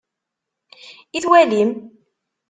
I 1.17 1.19
twalim? 1.23 1.69